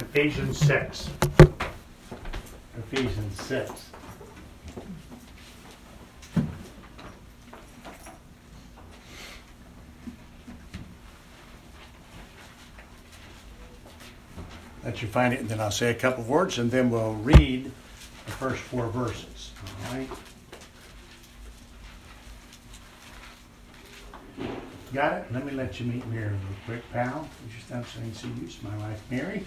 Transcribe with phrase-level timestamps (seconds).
[0.00, 1.10] Ephesians 6.
[2.78, 3.90] Ephesians 6.
[14.84, 17.14] Let you find it, and then I'll say a couple of words, and then we'll
[17.14, 17.64] read
[18.26, 19.52] the first four verses.
[19.86, 20.08] All right?
[24.92, 25.32] Got it?
[25.32, 27.28] Let me let you meet Mary real quick, pal.
[27.48, 28.34] You stop saying see you?
[28.44, 29.44] It's my wife, Mary.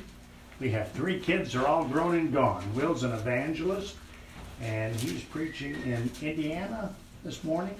[0.59, 1.53] We have three kids.
[1.53, 2.63] They're all grown and gone.
[2.73, 3.95] Will's an evangelist,
[4.59, 7.75] and he's preaching in Indiana this morning.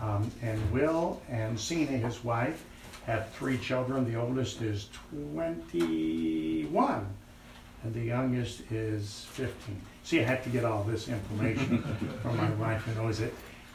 [0.00, 2.64] Um, and Will and Cena, his wife,
[3.06, 4.10] have three children.
[4.10, 7.06] The oldest is 21,
[7.82, 9.80] and the youngest is 15.
[10.04, 11.82] See, I have to get all this information
[12.22, 13.34] from my wife who knows it.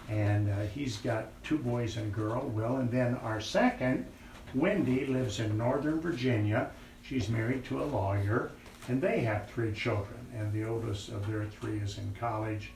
[0.10, 2.78] And uh, he's got two boys and a girl, Will.
[2.78, 4.06] And then our second,
[4.54, 6.72] Wendy, lives in Northern Virginia.
[7.08, 8.52] She's married to a lawyer,
[8.90, 10.20] and they have three children.
[10.36, 12.72] And the oldest of their three is in college,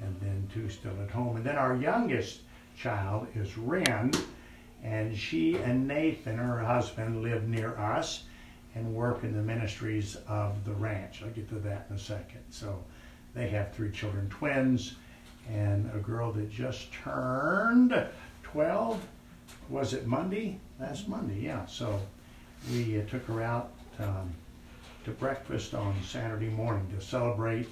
[0.00, 1.36] and then two still at home.
[1.36, 2.40] And then our youngest
[2.76, 4.10] child is Ren,
[4.82, 8.24] and she and Nathan, her husband, live near us
[8.74, 11.22] and work in the ministries of the ranch.
[11.22, 12.42] I'll get to that in a second.
[12.50, 12.82] So
[13.34, 14.96] they have three children, twins,
[15.48, 17.96] and a girl that just turned
[18.42, 19.00] 12.
[19.68, 20.58] Was it Monday?
[20.80, 21.64] Last Monday, yeah.
[21.66, 22.00] So
[22.72, 24.32] we uh, took her out um,
[25.04, 27.68] to breakfast on Saturday morning to celebrate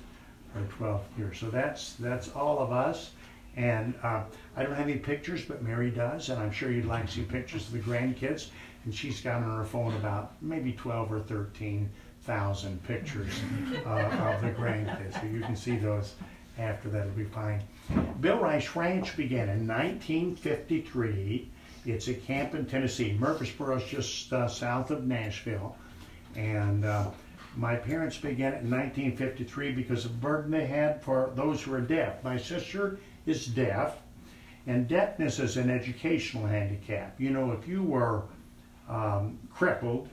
[0.55, 1.34] her 12th year.
[1.34, 3.11] So that's that's all of us.
[3.56, 4.25] And uh,
[4.56, 7.22] I don't have any pictures, but Mary does, and I'm sure you'd like to see
[7.22, 8.48] pictures of the grandkids.
[8.84, 13.41] And she's got on her phone about maybe 12 or 13,000 pictures
[13.86, 15.20] uh, of the grandkids.
[15.20, 16.14] So you can see those
[16.58, 17.62] after that, it'll be fine.
[18.20, 21.50] Bill Rice Ranch began in 1953.
[21.86, 23.17] It's a camp in Tennessee.
[23.19, 25.77] Murfreesboro is just uh, south of Nashville.
[26.36, 27.10] And uh,
[27.56, 31.72] my parents began it in 1953 because of the burden they had for those who
[31.74, 32.22] are deaf.
[32.24, 33.98] My sister is deaf,
[34.66, 37.20] and deafness is an educational handicap.
[37.20, 38.24] You know, if you were
[38.89, 40.08] um, crippled,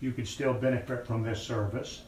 [0.00, 2.02] you could still benefit from this service.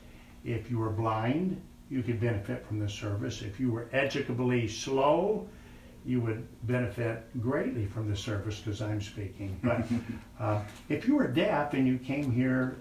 [0.44, 3.42] If you were blind, you could benefit from this service.
[3.42, 5.48] If you were educably slow,
[6.04, 9.58] you would benefit greatly from this service because I'm speaking.
[9.62, 9.86] But
[10.40, 12.76] uh, if you were deaf and you came here,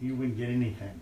[0.00, 1.00] you wouldn't get anything.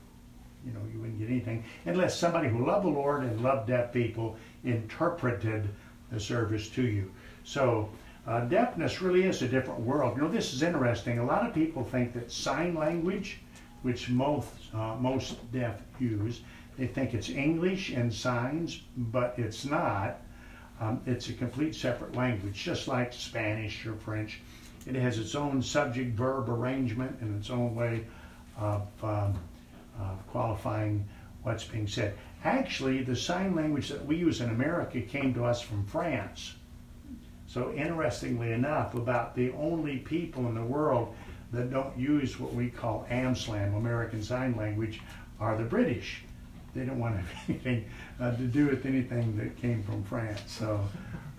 [0.66, 3.92] You know, you wouldn't get anything unless somebody who loved the Lord and loved deaf
[3.92, 5.68] people interpreted
[6.10, 7.10] the service to you.
[7.44, 7.90] So
[8.26, 10.16] uh, deafness really is a different world.
[10.16, 11.18] You know, this is interesting.
[11.18, 13.40] A lot of people think that sign language,
[13.82, 16.42] which most uh, most deaf use,
[16.76, 20.20] they think it's English and signs, but it's not.
[20.80, 24.40] Um, it's a complete separate language, just like Spanish or French.
[24.86, 28.06] It has its own subject verb arrangement and its own way
[28.58, 29.34] of um,
[30.00, 31.06] uh, qualifying
[31.42, 32.14] what's being said.
[32.44, 36.54] Actually, the sign language that we use in America came to us from France.
[37.46, 41.14] So, interestingly enough, about the only people in the world
[41.52, 45.00] that don't use what we call AMSLAN, American Sign Language,
[45.40, 46.22] are the British
[46.74, 47.84] they don't want to have anything
[48.20, 50.42] uh, to do with anything that came from France.
[50.46, 50.80] So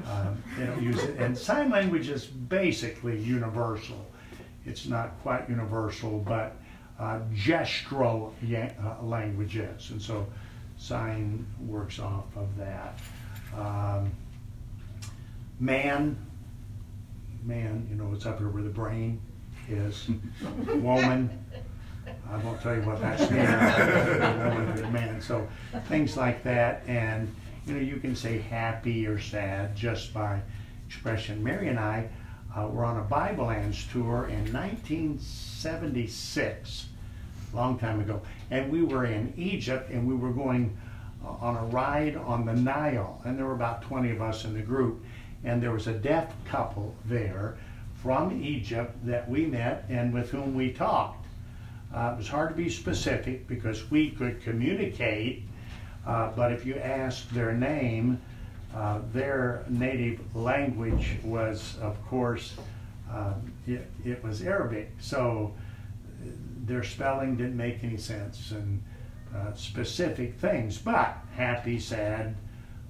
[0.06, 1.18] um, they don't use it.
[1.18, 4.06] And sign language is basically universal.
[4.66, 6.58] It's not quite universal, but
[7.00, 9.90] uh, gestural uh, languages.
[9.92, 10.28] And so
[10.78, 13.00] sign works off of that.
[13.56, 14.12] Um,
[15.60, 16.18] man,
[17.44, 19.22] man, you know, it's up here where the brain
[19.70, 20.10] is.
[20.68, 21.30] Woman,
[22.30, 23.22] I won't tell you what that's
[24.82, 24.92] mean.
[24.92, 25.22] man.
[25.22, 25.48] So
[25.88, 27.34] things like that, and
[27.66, 30.42] you know, you can say happy or sad just by
[30.88, 31.44] expression.
[31.44, 32.10] Mary and I
[32.56, 36.86] uh, were on a Bible Lands tour in 1976,
[37.52, 38.22] a long time ago,
[38.52, 40.78] and we were in Egypt, and we were going
[41.24, 44.54] uh, on a ride on the Nile, and there were about 20 of us in
[44.54, 45.04] the group,
[45.44, 47.58] and there was a deaf couple there
[48.02, 51.26] from Egypt that we met and with whom we talked.
[51.94, 55.44] Uh, it was hard to be specific because we could communicate,
[56.06, 58.20] uh, but if you asked their name,
[58.76, 62.56] uh, their native language was, of course,
[63.12, 64.92] um, it, it, was Arabic.
[65.00, 65.54] So
[66.22, 66.30] uh,
[66.66, 68.84] their spelling didn't make any sense and
[69.36, 72.36] uh, specific things, but happy, sad,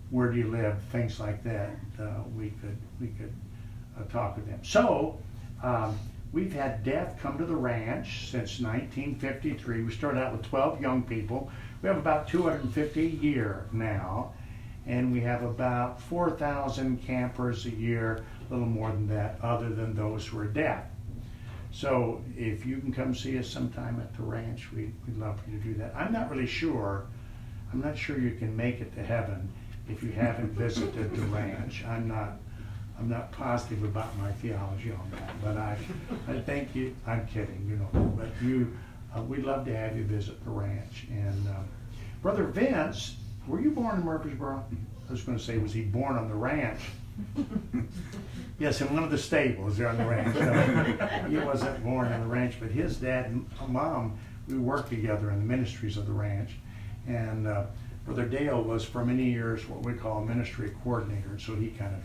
[0.09, 1.71] where do you live, things like that,
[2.01, 3.33] uh, we could, we could
[4.11, 4.59] talk with them.
[4.63, 5.19] So
[5.63, 5.97] um,
[6.31, 9.83] We've had deaf come to the ranch since 1953.
[9.83, 11.49] We started out with 12 young people.
[11.81, 14.33] We have about 250 a year now,
[14.89, 19.93] and we have about 4,000 campers a year, a little more than that, other than
[19.93, 20.83] those who are deaf.
[21.71, 25.51] So if you can come see us sometime at the ranch, we, we'd love for
[25.51, 25.95] you to do that.
[25.95, 27.05] I'm not really sure,
[27.71, 29.47] I'm not sure you can make it to heaven
[29.87, 31.85] if you haven't visited the ranch.
[31.85, 32.39] I'm not,
[32.97, 35.77] I'm not positive about my theology on that, but I,
[36.27, 38.75] I think you, I'm kidding, you know, but you,
[39.15, 41.05] uh, we'd love to have you visit the ranch.
[41.11, 41.61] And uh,
[42.23, 43.17] Brother Vince,
[43.49, 44.63] were you born in Murfreesboro?
[45.07, 46.79] I was going to say, was he born on the ranch?
[48.59, 50.35] yes, in one of the stables there on the ranch.
[50.35, 54.17] No, he wasn't born on the ranch, but his dad and mom,
[54.47, 56.51] we worked together in the ministries of the ranch.
[57.07, 57.65] And uh,
[58.05, 61.95] Brother Dale was for many years what we call a ministry coordinator, so he kind
[61.95, 62.01] of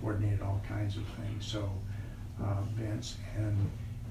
[0.00, 1.46] coordinated all kinds of things.
[1.46, 1.70] So
[2.42, 3.56] uh, Vince and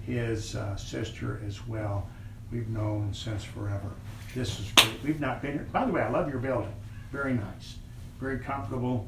[0.06, 2.10] his uh, sister as well,
[2.51, 3.92] we've known since forever.
[4.33, 5.04] This is great.
[5.04, 5.68] We've not been here.
[5.74, 6.74] By the way, I love your building.
[7.12, 7.75] Very nice,
[8.19, 9.06] very comfortable,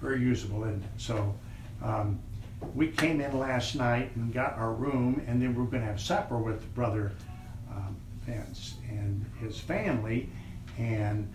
[0.00, 0.76] very usable, it?
[0.96, 1.34] So
[1.82, 2.20] um,
[2.74, 5.88] we came in last night and got our room, and then we are going to
[5.88, 7.10] have supper with Brother
[7.68, 10.28] um, Vince and his family.
[10.78, 11.32] And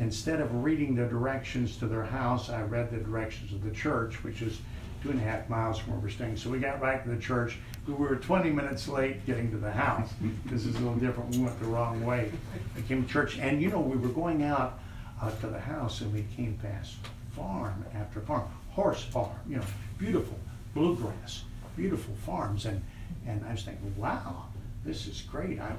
[0.00, 4.24] instead of reading the directions to their house, I read the directions of the church,
[4.24, 4.58] which is
[5.04, 6.36] two and a half miles from where we're staying.
[6.36, 7.58] So we got back to the church.
[7.86, 10.10] We were 20 minutes late getting to the house.
[10.46, 11.34] this is a little different.
[11.34, 12.30] We went the wrong way.
[12.76, 14.78] We came to church, and you know, we were going out
[15.20, 16.94] uh, to the house, and we came past
[17.34, 19.64] farm after farm, horse farm, you know,
[19.98, 20.38] beautiful
[20.74, 21.42] bluegrass,
[21.76, 22.82] beautiful farms, and
[23.26, 24.46] and I was thinking, wow,
[24.84, 25.60] this is great.
[25.60, 25.72] I,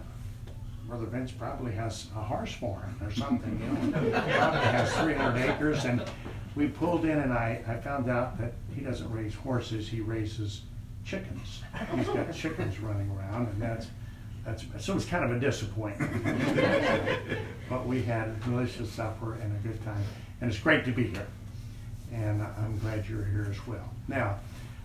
[0.87, 4.11] Brother Vince probably has a horse farm or something, you know.
[4.11, 6.03] probably has 300 acres, and
[6.55, 10.63] we pulled in, and I, I found out that he doesn't raise horses; he raises
[11.05, 11.61] chickens.
[11.95, 13.87] He's got chickens running around, and that's
[14.45, 16.11] that's so it's kind of a disappointment.
[17.69, 20.03] but we had a delicious supper and a good time,
[20.41, 21.27] and it's great to be here.
[22.11, 23.89] And I'm glad you're here as well.
[24.07, 24.39] Now,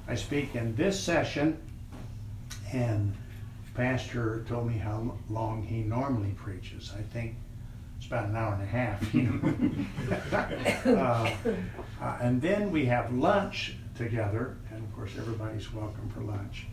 [0.07, 1.59] I speak in this session,
[2.73, 3.15] and
[3.75, 6.93] pastor told me how long he normally preaches.
[6.99, 7.37] I think
[7.97, 9.15] it's about an hour and a half.
[9.15, 10.97] You know?
[11.01, 11.31] uh,
[12.01, 16.67] uh, and then we have lunch together, and of course everybody's welcome for lunch.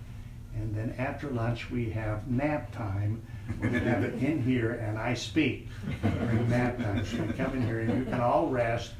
[0.55, 3.21] And then after lunch we have nap time.
[3.61, 5.67] We have it in here, and I speak
[6.01, 7.05] during nap time.
[7.05, 8.93] So you come in here, and you can all rest,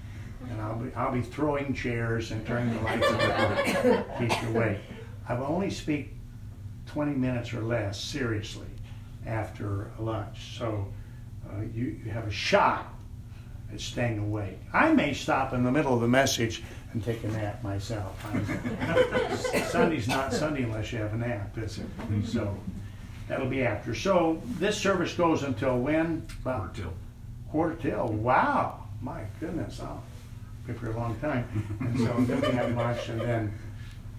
[0.50, 4.50] and I'll be I'll be throwing chairs and turning the lights on to keep you
[4.50, 4.80] awake.
[5.30, 6.14] I will only speak
[6.88, 8.68] 20 minutes or less, seriously,
[9.26, 10.58] after lunch.
[10.58, 10.88] So
[11.50, 12.94] uh, you, you have a shot
[13.74, 14.60] at staying awake.
[14.74, 16.64] I may stop in the middle of the message
[16.94, 18.16] and take a nap myself.
[19.70, 22.26] Sunday's not Sunday unless you have a nap, is it?
[22.26, 22.58] So
[23.28, 23.94] that'll be after.
[23.94, 26.26] So this service goes until when?
[26.42, 26.94] About quarter till.
[27.52, 28.08] Quarter till.
[28.08, 28.84] Wow.
[29.02, 29.80] My goodness.
[29.82, 30.04] I'll
[30.66, 31.48] be for a long time.
[31.82, 33.54] And so then we have lunch and then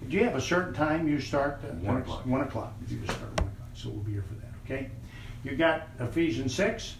[0.07, 1.61] do you have a certain time you start?
[1.81, 2.25] One o'clock.
[2.25, 2.73] One o'clock.
[2.87, 3.69] You just start one o'clock.
[3.73, 4.53] So we'll be here for that.
[4.65, 4.89] Okay.
[5.43, 6.95] You got Ephesians six.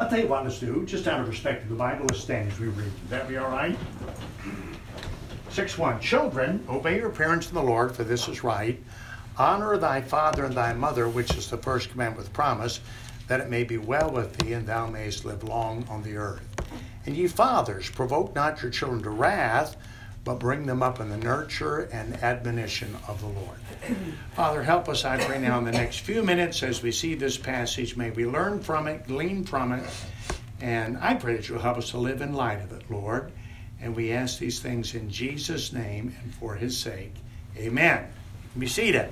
[0.00, 0.86] I'll tell you what, let's do.
[0.86, 2.86] Just out of respect to the Bible, let's stand as we read.
[2.86, 3.76] Would that be all right?
[5.50, 6.00] 6 1.
[6.00, 8.82] Children, obey your parents in the Lord, for this is right.
[9.36, 12.80] Honor thy father and thy mother, which is the first commandment with promise,
[13.28, 16.48] that it may be well with thee and thou mayest live long on the earth.
[17.04, 19.76] And ye fathers, provoke not your children to wrath,
[20.24, 23.58] but bring them up in the nurture and admonition of the Lord.
[24.34, 27.36] Father, help us, I pray now, in the next few minutes as we see this
[27.36, 27.96] passage.
[27.96, 29.84] May we learn from it, glean from it,
[30.60, 33.32] and I pray that you'll help us to live in light of it, Lord.
[33.80, 37.14] And we ask these things in Jesus' name and for his sake.
[37.56, 38.06] Amen.
[38.58, 39.10] Be seated.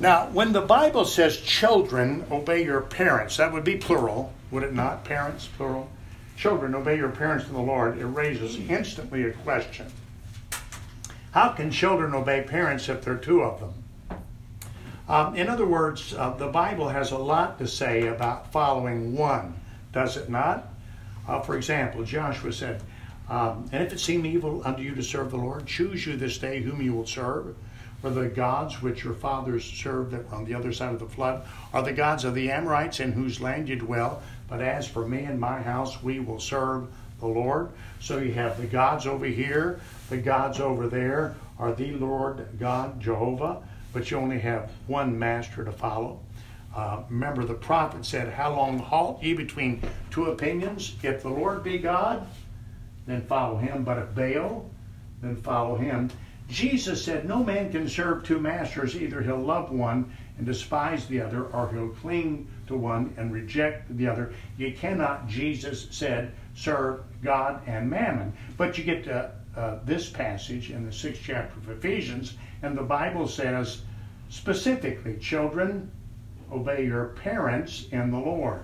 [0.00, 4.74] Now, when the Bible says children, obey your parents, that would be plural, would it
[4.74, 5.04] not?
[5.04, 5.88] Parents, plural.
[6.36, 7.98] Children, obey your parents in the Lord.
[7.98, 9.86] It raises instantly a question.
[11.34, 14.20] How can children obey parents if there are two of them?
[15.08, 19.58] Um, in other words, uh, the Bible has a lot to say about following one,
[19.92, 20.68] does it not?
[21.26, 22.82] Uh, for example, Joshua said,
[23.28, 26.38] um, And if it seem evil unto you to serve the Lord, choose you this
[26.38, 27.56] day whom you will serve.
[28.00, 31.08] For the gods which your fathers served that were on the other side of the
[31.08, 34.22] flood are the gods of the Amorites in whose land you dwell.
[34.46, 36.86] But as for me and my house, we will serve
[37.24, 37.70] the Lord.
[38.00, 43.00] So you have the gods over here, the gods over there are the Lord God,
[43.00, 43.62] Jehovah,
[43.92, 46.20] but you only have one master to follow.
[46.74, 50.96] Uh, remember, the prophet said, How long halt ye between two opinions?
[51.02, 52.26] If the Lord be God,
[53.06, 53.84] then follow him.
[53.84, 54.68] But if Baal,
[55.22, 56.10] then follow him.
[56.48, 58.96] Jesus said, No man can serve two masters.
[58.96, 63.96] Either he'll love one and despise the other, or he'll cling to one and reject
[63.96, 64.32] the other.
[64.58, 68.32] You cannot, Jesus said, serve God and mammon.
[68.56, 72.82] But you get to uh, this passage in the sixth chapter of Ephesians, and the
[72.82, 73.82] Bible says
[74.28, 75.90] specifically, children,
[76.52, 78.62] obey your parents in the Lord.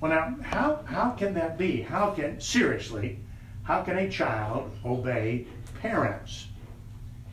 [0.00, 1.80] Well, now, how, how can that be?
[1.80, 3.18] How can, seriously,
[3.62, 5.46] how can a child obey
[5.80, 6.46] parents?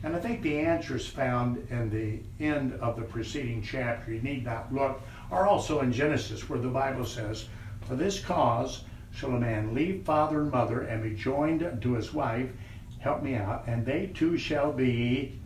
[0.02, 4.12] And I think the answer is found in the end of the preceding chapter.
[4.12, 7.46] You need not look, or also in Genesis, where the Bible says,
[7.86, 8.84] For this cause
[9.14, 12.50] shall a man leave father and mother and be joined to his wife,
[12.98, 15.38] help me out, and they two shall be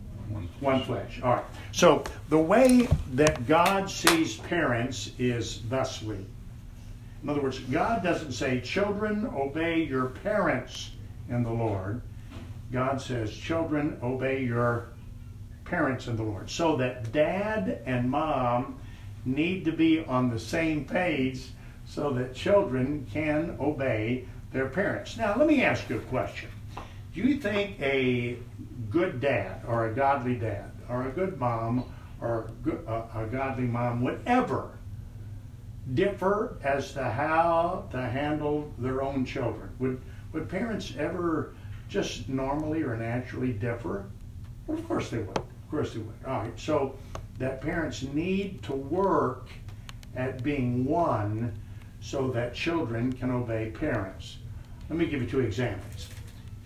[0.59, 1.19] one flesh.
[1.23, 1.45] All right.
[1.71, 6.25] So the way that God sees parents is thusly.
[7.23, 10.91] In other words, God doesn't say, children, obey your parents
[11.29, 12.01] in the Lord.
[12.71, 14.89] God says, children, obey your
[15.65, 16.49] parents in the Lord.
[16.49, 18.79] So that dad and mom
[19.25, 21.47] need to be on the same page
[21.89, 25.17] so that children can obey their parents.
[25.17, 26.49] Now, let me ask you a question.
[27.15, 28.37] Do you think a
[28.91, 31.91] good dad or a godly dad or a good mom
[32.21, 32.51] or
[32.87, 34.77] uh, a, godly mom would ever
[35.95, 39.69] differ as to how to handle their own children?
[39.79, 39.99] Would,
[40.31, 41.55] would parents ever
[41.87, 44.05] just normally or naturally differ?
[44.67, 45.37] Well, of course they would.
[45.37, 46.15] Of course they would.
[46.27, 46.59] All right.
[46.59, 46.95] So
[47.39, 49.49] that parents need to work
[50.15, 51.57] at being one
[52.01, 54.37] so that children can obey parents.
[54.89, 56.09] Let me give you two examples.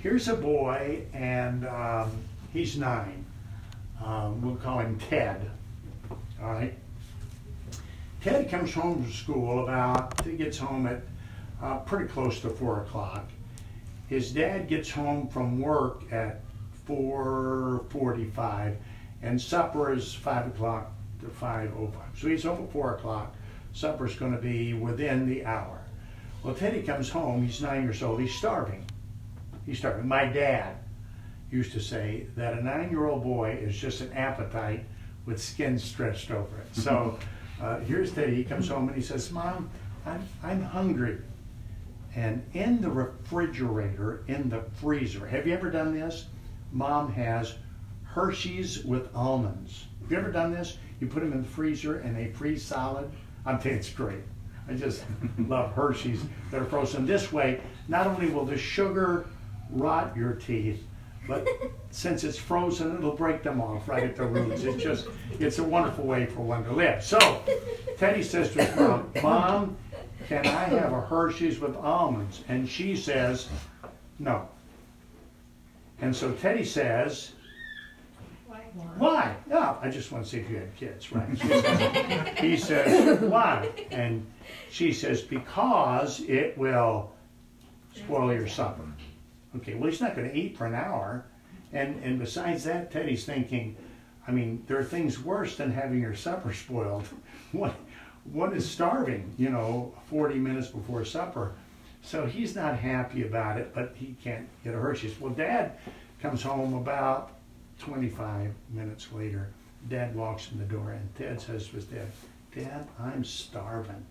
[0.01, 2.11] Here's a boy, and um,
[2.51, 3.25] he's nine.
[4.03, 5.49] Um, we'll call him Ted.
[6.41, 6.73] All right.
[8.21, 11.01] Ted comes home from school about, he gets home at
[11.61, 13.29] uh, pretty close to 4 o'clock.
[14.07, 16.41] His dad gets home from work at
[16.87, 18.75] 4.45
[19.21, 21.93] and supper is 5 o'clock to 5.05.
[22.15, 23.35] So he's home at 4 o'clock.
[23.73, 25.81] Supper's going to be within the hour.
[26.43, 28.85] Well, Teddy comes home, he's nine years old, he's starving.
[29.65, 30.07] He's starving.
[30.07, 30.77] My dad
[31.49, 34.85] used to say that a nine-year-old boy is just an appetite
[35.25, 36.75] with skin stretched over it.
[36.75, 37.17] So
[37.61, 38.35] uh, here's Teddy.
[38.35, 39.69] He comes home and he says, "Mom,
[40.05, 41.19] I'm I'm hungry."
[42.15, 46.25] And in the refrigerator, in the freezer, have you ever done this?
[46.71, 47.55] Mom has
[48.03, 49.85] Hershey's with almonds.
[50.01, 50.77] Have you ever done this?
[50.99, 53.09] You put them in the freezer and they freeze solid.
[53.45, 54.23] I'm telling it's great.
[54.69, 55.03] I just
[55.37, 56.21] love Hershey's
[56.51, 57.05] that are frozen.
[57.05, 59.25] This way, not only will the sugar
[59.69, 60.83] rot your teeth,
[61.27, 61.47] but
[61.91, 64.63] since it's frozen, it'll break them off right at the roots.
[64.63, 65.07] It's just,
[65.39, 67.03] it's a wonderful way for one to live.
[67.03, 67.43] So,
[67.97, 69.77] Teddy says to his mom, Mom,
[70.27, 72.43] can I have a Hershey's with almonds?
[72.47, 73.49] And she says,
[74.19, 74.47] No.
[76.01, 77.31] And so Teddy says,
[78.97, 79.35] why?
[79.47, 82.37] No, I just want to see if you had kids, right?
[82.39, 83.69] He says, why?
[83.91, 84.25] And
[84.69, 87.11] she says, because it will
[87.93, 88.83] spoil your supper.
[89.55, 91.25] Okay, well, he's not going to eat for an hour.
[91.71, 93.75] And, and besides that, Teddy's thinking,
[94.27, 97.07] I mean, there are things worse than having your supper spoiled.
[97.51, 97.75] What,
[98.31, 101.53] what is starving, you know, 40 minutes before supper.
[102.01, 105.19] So he's not happy about it, but he can't get a Hershey's.
[105.19, 105.73] Well, Dad
[106.21, 107.32] comes home about
[107.79, 109.49] 25 minutes later.
[109.89, 112.07] Dad walks in the door, and Ted says to his dad,
[112.55, 114.05] Dad, I'm starving.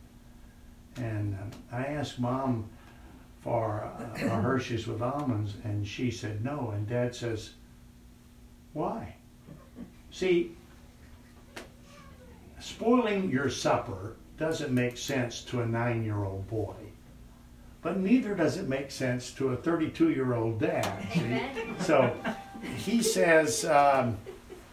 [0.96, 2.68] And um, I asked Mom
[3.40, 6.70] for a, a Hershey's with almonds, and she said no.
[6.74, 7.50] And Dad says,
[8.72, 9.16] Why?
[10.10, 10.54] See,
[12.60, 16.74] spoiling your supper doesn't make sense to a nine year old boy,
[17.80, 21.08] but neither does it make sense to a 32 year old dad.
[21.12, 21.40] See?
[21.84, 22.14] So
[22.62, 24.16] he says, um,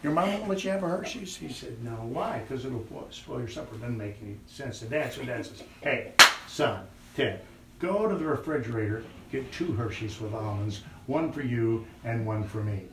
[0.03, 1.35] Your mom won't let you have a Hershey's?
[1.35, 1.91] He said, No.
[1.91, 2.39] Why?
[2.39, 3.75] Because it'll spoil your supper.
[3.75, 5.13] Doesn't make any sense to dad.
[5.13, 6.13] So dad says, Hey,
[6.47, 7.41] son, Ted,
[7.79, 12.63] go to the refrigerator, get two Hershey's with almonds, one for you and one for
[12.63, 12.83] me.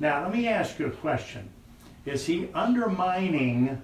[0.00, 1.48] Now, let me ask you a question.
[2.04, 3.80] Is he undermining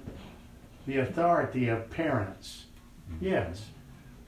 [0.87, 2.65] the authority of parents?
[3.21, 3.67] Yes.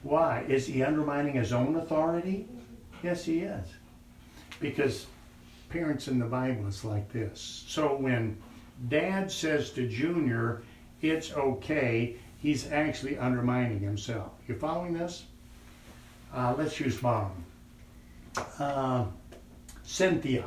[0.03, 0.45] Why?
[0.47, 2.47] Is he undermining his own authority?
[3.03, 3.67] Yes, he is.
[4.59, 5.07] Because
[5.71, 7.63] parents in the Bible is like this.
[7.67, 8.37] So when
[8.89, 10.63] dad says to Junior,
[11.01, 14.31] it's okay, he's actually undermining himself.
[14.47, 15.25] You following this?
[16.33, 17.31] Uh, let's use mom.
[18.59, 19.05] Uh,
[19.83, 20.45] Cynthia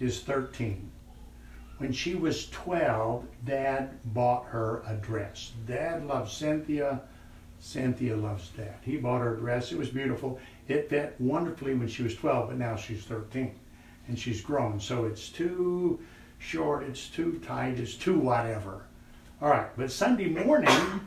[0.00, 0.90] is 13.
[1.78, 5.52] When she was 12, Dad bought her a dress.
[5.66, 7.02] Dad loves Cynthia.
[7.60, 8.74] Cynthia loves Dad.
[8.82, 9.70] He bought her a dress.
[9.72, 10.40] It was beautiful.
[10.66, 13.54] It fit wonderfully when she was 12, but now she's 13
[14.08, 14.80] and she's grown.
[14.80, 16.00] So it's too
[16.38, 18.82] short, it's too tight, it's too whatever.
[19.40, 21.00] All right, but Sunday morning,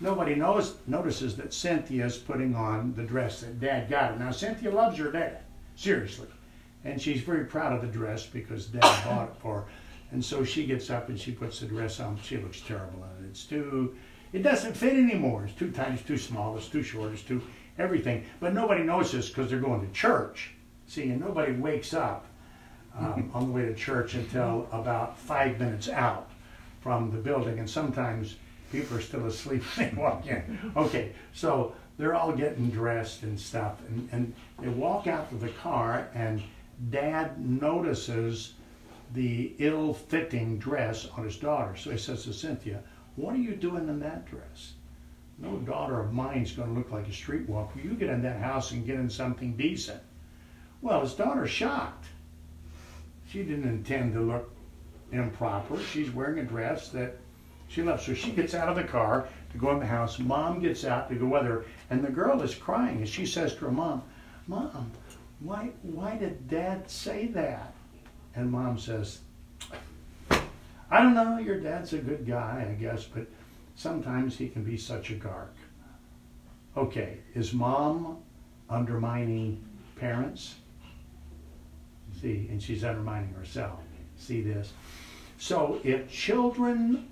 [0.00, 4.18] nobody knows notices that Cynthia's putting on the dress that Dad got her.
[4.18, 5.40] Now Cynthia loves her dad,
[5.74, 6.28] seriously.
[6.84, 9.64] And she's very proud of the dress because Dad bought it for her.
[10.12, 12.20] And so she gets up and she puts the dress on.
[12.22, 13.28] She looks terrible in it.
[13.30, 13.96] It's too,
[14.32, 15.44] it doesn't fit anymore.
[15.44, 17.40] It's too tight, it's too small, it's too short, it's too
[17.78, 18.24] everything.
[18.38, 20.52] But nobody knows this because they're going to church.
[20.86, 22.26] See, and nobody wakes up
[22.98, 26.30] um, on the way to church until about five minutes out
[26.80, 27.58] from the building.
[27.58, 28.36] And sometimes
[28.70, 30.72] people are still asleep when they walk in.
[30.76, 33.78] Okay, so they're all getting dressed and stuff.
[33.88, 36.42] And, and they walk out to the car, and
[36.90, 38.54] dad notices
[39.14, 41.76] the ill fitting dress on his daughter.
[41.76, 42.82] So he says to Cynthia,
[43.16, 44.72] What are you doing in that dress?
[45.38, 47.82] No daughter of mine's going to look like a streetwalker.
[47.82, 50.00] You get in that house and get in something decent.
[50.80, 52.06] Well, his daughter's shocked.
[53.32, 54.52] She didn't intend to look
[55.10, 55.78] improper.
[55.80, 57.16] She's wearing a dress that
[57.66, 58.04] she loves.
[58.04, 60.18] So she gets out of the car to go in the house.
[60.18, 62.98] Mom gets out to go with her, and the girl is crying.
[62.98, 64.02] And she says to her mom,
[64.46, 64.92] Mom,
[65.40, 67.72] why, why did dad say that?
[68.34, 69.20] And mom says,
[70.90, 73.26] I don't know, your dad's a good guy, I guess, but
[73.76, 75.54] sometimes he can be such a gark.
[76.76, 78.18] Okay, is mom
[78.68, 79.64] undermining
[79.96, 80.56] parents?
[82.22, 83.80] See, and she's undermining herself.
[84.16, 84.72] See this?
[85.38, 87.08] So if children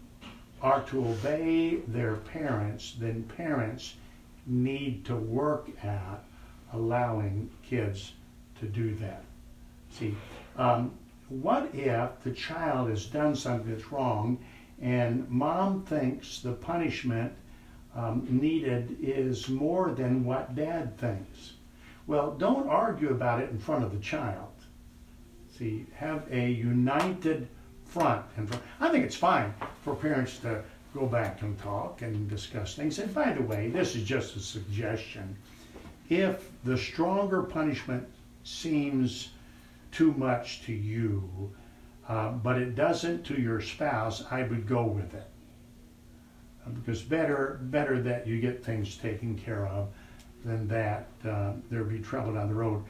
[0.62, 3.96] are to obey their parents, then parents
[4.46, 6.22] need to work at
[6.72, 8.12] allowing kids
[8.60, 9.24] to do that.
[9.90, 10.14] See,
[10.56, 10.92] um,
[11.28, 14.38] what if the child has done something that's wrong
[14.80, 17.32] and mom thinks the punishment
[17.96, 21.54] um, needed is more than what dad thinks?
[22.06, 24.49] Well, don't argue about it in front of the child.
[25.60, 27.46] See, have a united
[27.84, 28.24] front.
[28.38, 28.48] And.
[28.80, 29.52] I think it's fine
[29.84, 30.62] for parents to
[30.94, 32.98] go back and talk and discuss things.
[32.98, 35.36] And by the way, this is just a suggestion.
[36.08, 38.08] If the stronger punishment
[38.42, 39.32] seems
[39.92, 41.52] too much to you,
[42.08, 45.28] uh, but it doesn't to your spouse, I would go with it.
[46.64, 49.88] Uh, because better, better that you get things taken care of
[50.42, 52.82] than that uh, there be trouble down the road.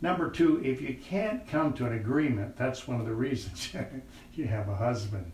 [0.00, 3.72] Number two, if you can't come to an agreement, that's one of the reasons
[4.34, 5.32] you have a husband.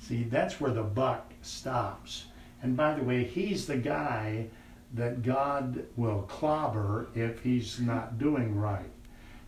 [0.00, 2.26] See, that's where the buck stops.
[2.62, 4.46] And by the way, he's the guy
[4.94, 8.90] that God will clobber if he's not doing right.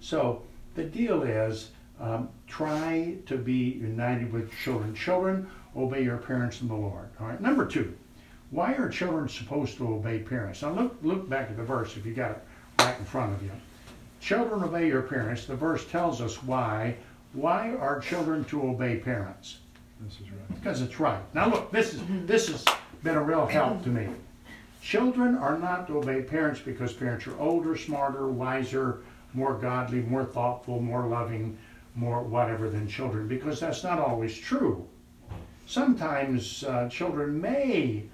[0.00, 0.42] So
[0.74, 4.94] the deal is um, try to be united with children.
[4.94, 7.08] Children, obey your parents in the Lord.
[7.20, 7.40] All right.
[7.40, 7.96] Number two,
[8.50, 10.62] why are children supposed to obey parents?
[10.62, 12.44] Now look, look back at the verse if you got it
[12.78, 13.50] right in front of you.
[14.20, 15.46] Children obey your parents.
[15.46, 16.96] The verse tells us why.
[17.32, 19.58] Why are children to obey parents?
[20.00, 20.54] This is right.
[20.54, 21.20] Because it's right.
[21.34, 22.64] Now look, this is this has
[23.02, 24.08] been a real help to me.
[24.80, 29.00] Children are not to obey parents because parents are older, smarter, wiser,
[29.34, 31.58] more godly, more thoughtful, more loving,
[31.94, 34.86] more whatever than children, because that's not always true.
[35.66, 38.04] Sometimes uh, children may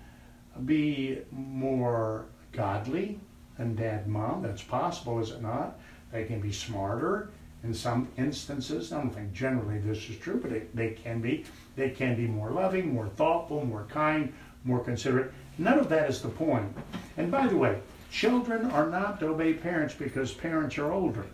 [0.65, 3.21] be more godly
[3.59, 4.43] than dad mom.
[4.43, 5.79] That's possible, is it not?
[6.15, 7.29] They can be smarter
[7.63, 8.91] in some instances.
[8.91, 11.45] I don't think generally this is true, but they, they can be.
[11.77, 14.33] They can be more loving, more thoughtful, more kind,
[14.65, 15.31] more considerate.
[15.59, 16.75] None of that is the point.
[17.19, 17.81] And by the way,
[18.15, 21.27] Children are not to obey parents because parents are older.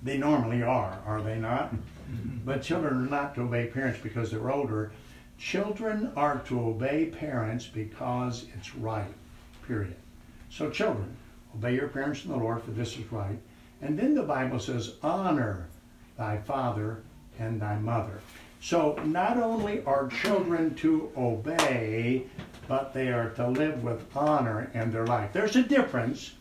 [0.00, 1.74] They normally are, are they not?
[1.74, 2.44] Mm-hmm.
[2.44, 4.92] but children are not to obey parents because they're older.
[5.38, 9.12] Children are to obey parents because it's right,
[9.66, 9.96] period.
[10.50, 11.16] So, children,
[11.54, 13.38] obey your parents in the Lord, for this is right.
[13.82, 15.68] And then the Bible says, honor
[16.16, 17.02] thy father
[17.38, 18.20] and thy mother.
[18.62, 22.26] So, not only are children to obey,
[22.68, 25.32] but they are to live with honor in their life.
[25.32, 26.34] There's a difference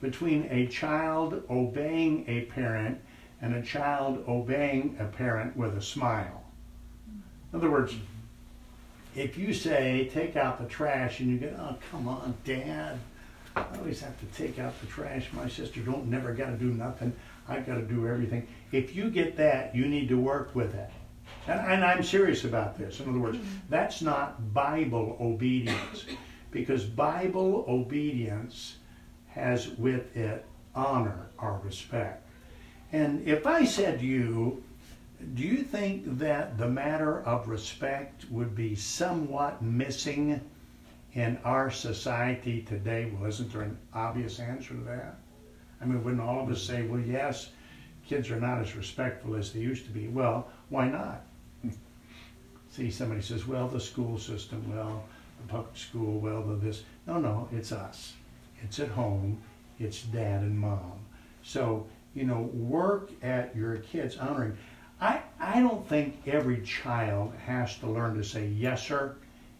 [0.00, 2.98] between a child obeying a parent
[3.42, 6.44] and a child obeying a parent with a smile.
[7.52, 7.94] In other words,
[9.14, 12.98] if you say, take out the trash, and you go, oh, come on, Dad,
[13.56, 15.28] I always have to take out the trash.
[15.32, 17.12] My sister don't never got to do nothing.
[17.48, 18.46] I've got to do everything.
[18.70, 20.90] If you get that, you need to work with it.
[21.46, 23.00] And, and I'm serious about this.
[23.00, 23.56] In other words, mm-hmm.
[23.70, 26.04] that's not Bible obedience.
[26.50, 28.76] Because Bible obedience
[29.28, 32.28] has with it honor or respect.
[32.92, 34.62] And if I said to you,
[35.34, 40.40] do you think that the matter of respect would be somewhat missing
[41.16, 43.10] in our society today?
[43.12, 45.16] Well, isn't there an obvious answer to that?
[45.80, 47.50] I mean, wouldn't all of us say, well, yes,
[48.06, 50.06] kids are not as respectful as they used to be?
[50.06, 51.24] Well, why not?
[52.70, 55.04] see somebody says, well, the school system, well,
[55.40, 56.84] the public school, well, the this.
[57.06, 58.12] No, no, it's us.
[58.62, 59.42] It's at home.
[59.78, 61.00] It's dad and mom.
[61.42, 64.56] So you know, work at your kids honoring.
[65.00, 69.16] I, I don't think every child has to learn to say yes, sir,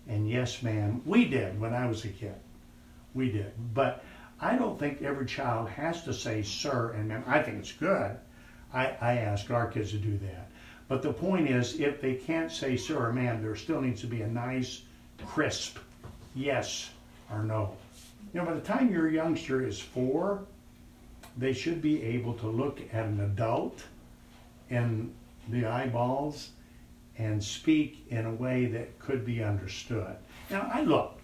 [0.09, 1.03] and yes, ma'am.
[1.05, 2.35] We did when I was a kid.
[3.15, 3.53] We did.
[3.75, 4.05] But
[4.41, 7.25] I don't think every child has to say sir and ma'am.
[7.27, 8.17] I think it's good.
[8.73, 10.51] I, I ask our kids to do that.
[10.89, 14.07] But the point is, if they can't say sir or ma'am, there still needs to
[14.07, 14.83] be a nice,
[15.25, 15.79] crisp
[16.35, 16.91] yes
[17.33, 17.75] or no.
[18.33, 20.45] You know, by the time your youngster is four,
[21.37, 23.83] they should be able to look at an adult
[24.71, 25.13] in
[25.49, 26.51] the eyeballs
[27.19, 30.17] and speak in a way that could be understood.
[30.51, 31.19] Now, I look,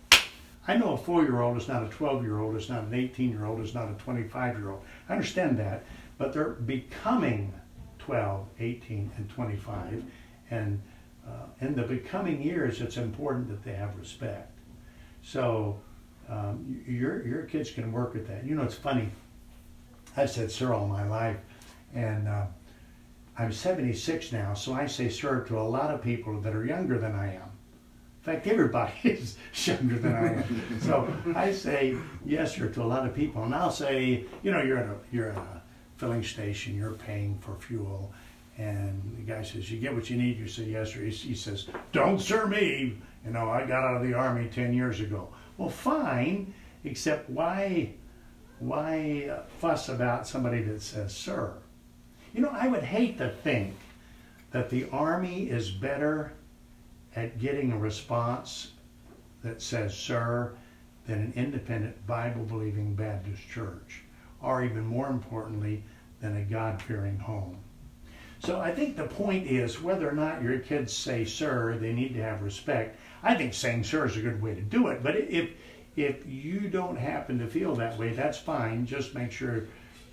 [0.66, 2.94] I know a four year old is not a 12 year old, is not an
[2.94, 4.82] 18 year old, is not a 25 year old.
[5.08, 5.84] I understand that,
[6.18, 7.52] but they're becoming
[7.98, 10.04] 12, 18, and 25.
[10.50, 10.80] And
[11.26, 14.50] uh, in the becoming years, it's important that they have respect.
[15.22, 15.80] So
[16.28, 18.44] um, your, your kids can work with that.
[18.44, 19.10] You know, it's funny.
[20.16, 21.38] I've said sir all my life,
[21.94, 22.46] and uh,
[23.38, 26.98] I'm 76 now, so I say sir to a lot of people that are younger
[26.98, 27.42] than I am.
[27.42, 30.80] In fact, everybody is younger than I am.
[30.80, 34.62] so I say yes sir to a lot of people, and I'll say, you know,
[34.62, 35.62] you're at a you're at a
[35.96, 38.12] filling station, you're paying for fuel,
[38.58, 40.38] and the guy says, you get what you need.
[40.38, 41.00] You say yes sir.
[41.00, 42.98] He, he says, don't sir me.
[43.24, 45.28] You know, I got out of the army 10 years ago.
[45.56, 46.52] Well, fine,
[46.84, 47.94] except why
[48.58, 51.54] why fuss about somebody that says sir?
[52.32, 53.76] You know, I would hate to think
[54.52, 56.32] that the Army is better
[57.14, 58.72] at getting a response
[59.42, 60.52] that says sir
[61.06, 64.02] than an independent Bible believing Baptist church,
[64.40, 65.84] or even more importantly,
[66.20, 67.58] than a God fearing home.
[68.38, 72.14] So I think the point is whether or not your kids say sir, they need
[72.14, 72.98] to have respect.
[73.22, 75.50] I think saying sir is a good way to do it, but if
[75.94, 78.86] if you don't happen to feel that way, that's fine.
[78.86, 79.68] Just make sure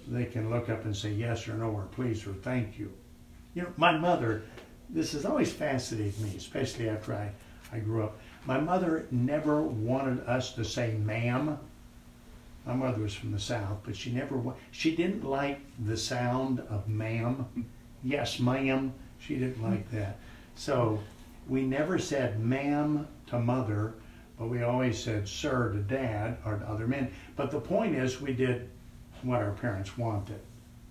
[0.09, 2.91] they can look up and say yes or no or please or thank you.
[3.53, 4.41] You know, my mother,
[4.89, 7.31] this has always fascinated me, especially after I,
[7.71, 8.19] I grew up.
[8.45, 11.59] My mother never wanted us to say ma'am.
[12.65, 14.41] My mother was from the South, but she never,
[14.71, 17.45] she didn't like the sound of ma'am.
[18.03, 18.93] Yes, ma'am.
[19.19, 20.17] She didn't like that.
[20.55, 20.99] So
[21.47, 23.93] we never said ma'am to mother,
[24.37, 27.11] but we always said sir to dad or to other men.
[27.35, 28.69] But the point is, we did
[29.23, 30.39] what our parents wanted.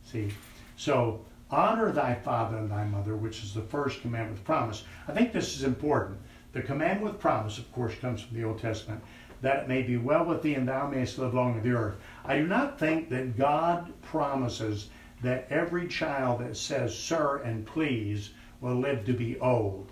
[0.04, 0.32] See?
[0.76, 4.84] So, honor thy father and thy mother, which is the first commandment with promise.
[5.06, 6.18] I think this is important.
[6.52, 9.02] The commandment with promise, of course, comes from the Old Testament,
[9.40, 11.96] that it may be well with thee and thou mayest live long on the earth.
[12.24, 14.90] I do not think that God promises
[15.22, 19.90] that every child that says sir and please will live to be old.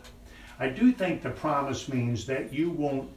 [0.58, 3.10] I do think the promise means that you won't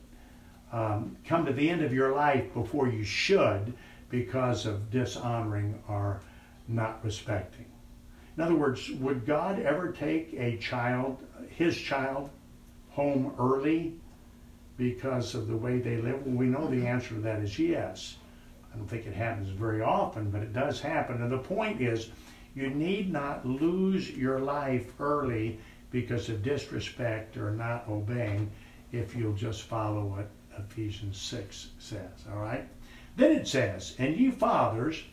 [0.71, 3.73] um, come to the end of your life before you should
[4.09, 6.21] because of dishonoring or
[6.67, 7.65] not respecting.
[8.37, 12.29] In other words, would God ever take a child, his child,
[12.91, 13.93] home early
[14.77, 16.25] because of the way they live?
[16.25, 18.15] Well, we know the answer to that is yes.
[18.73, 21.21] I don't think it happens very often, but it does happen.
[21.21, 22.11] And the point is,
[22.55, 25.59] you need not lose your life early
[25.91, 28.49] because of disrespect or not obeying
[28.91, 32.25] if you'll just follow what Ephesians 6 says.
[32.31, 32.67] All right?
[33.19, 35.03] Then it says, And ye fathers,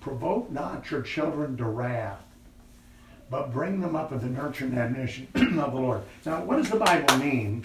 [0.00, 2.20] provoke not your children to wrath,
[3.30, 5.28] but bring them up in the nurture and admonition
[5.60, 6.02] of the Lord.
[6.26, 7.64] Now, what does the Bible mean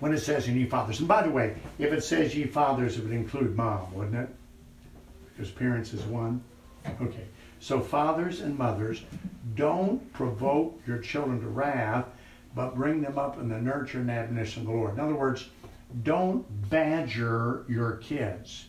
[0.00, 0.98] when it says, And ye fathers?
[0.98, 4.28] And by the way, if it says ye fathers, it would include mom, wouldn't it?
[5.32, 6.44] Because parents is one.
[7.00, 7.24] Okay.
[7.60, 9.04] So, fathers and mothers,
[9.54, 12.04] don't provoke your children to wrath,
[12.54, 14.94] but bring them up in the nurture and admonition of the Lord.
[14.94, 15.48] In other words,
[16.02, 18.66] don't badger your kids.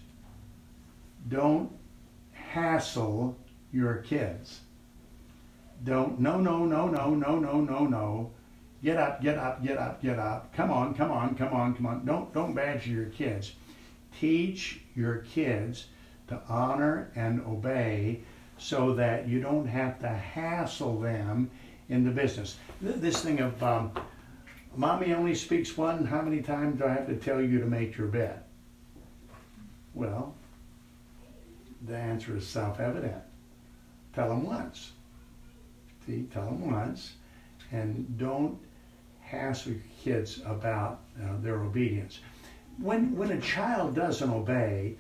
[1.27, 1.71] Don't
[2.34, 3.38] hassle
[3.71, 4.62] your kids.
[5.84, 8.31] Don't, no, no, no, no, no, no, no, no.
[8.84, 10.53] Get up, get up, get up, get up.
[10.55, 12.05] Come on, come on, come on, come on.
[12.05, 13.53] Don't, don't badger your kids.
[14.19, 15.86] Teach your kids
[16.27, 18.21] to honor and obey
[18.57, 21.49] so that you don't have to hassle them
[21.89, 22.57] in the business.
[22.81, 23.91] This thing of um,
[24.75, 26.05] Mommy only speaks one.
[26.05, 28.41] How many times do I have to tell you to make your bed?
[29.93, 30.34] Well,
[31.86, 33.21] the answer is self evident.
[34.13, 34.91] Tell them once.
[36.05, 37.13] See, tell them once.
[37.71, 38.57] And don't
[39.21, 42.19] hassle kids about uh, their obedience.
[42.77, 44.95] When, when a child doesn't obey,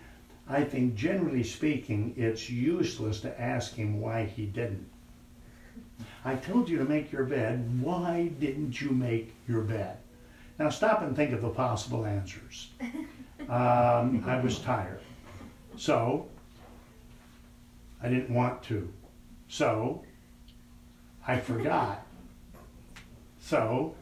[0.47, 4.90] I think generally speaking, it's useless to ask him why he didn't.
[6.25, 7.81] I told you to make your bed.
[7.81, 9.97] Why didn't you make your bed?
[10.59, 12.69] Now stop and think of the possible answers.
[13.49, 14.99] Um, I was tired.
[15.75, 16.29] So,
[18.01, 18.91] I didn't want to.
[19.47, 20.03] So
[21.27, 22.05] I forgot.
[23.39, 23.95] So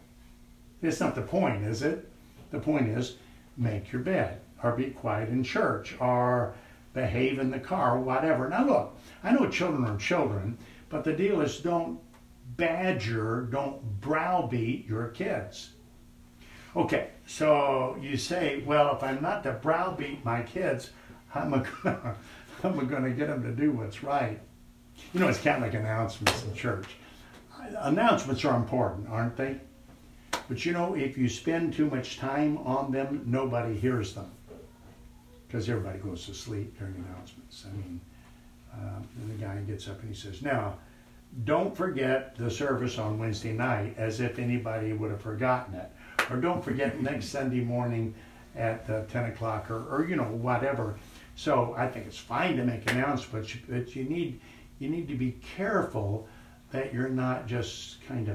[0.81, 2.07] it's not the point, is it?
[2.51, 3.15] The point is
[3.57, 6.53] make your bed or be quiet in church or
[6.93, 8.47] behave in the car, whatever.
[8.49, 10.57] Now look, I know children are children,
[10.89, 11.99] but the deal is don't
[12.57, 15.71] badger, don't browbeat your kids.
[16.75, 20.91] Okay, so you say, well, if I'm not to browbeat my kids,
[21.29, 22.15] how am I gonna,
[22.61, 24.39] how am going to get them to do what's right?
[25.13, 26.87] You know, it's kind of like announcements in church.
[27.77, 29.59] Announcements are important, aren't they?
[30.47, 34.31] But you know, if you spend too much time on them, nobody hears them.
[35.47, 37.65] Because everybody goes to sleep during announcements.
[37.67, 38.01] I mean,
[38.73, 40.75] uh, and the guy gets up and he says, Now,
[41.43, 45.91] don't forget the service on Wednesday night as if anybody would have forgotten it.
[46.29, 48.13] Or don't forget next Sunday morning
[48.55, 50.95] at uh, 10 o'clock or, or, you know, whatever.
[51.35, 54.41] So I think it's fine to make announcements, but you need,
[54.79, 56.27] you need to be careful
[56.71, 58.27] that you're not just kind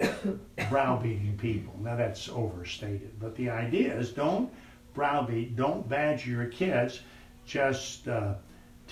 [0.00, 1.74] of browbeating people.
[1.80, 4.50] Now that's overstated, but the idea is don't
[4.94, 7.00] browbeat, don't badger your kids,
[7.46, 8.34] just uh,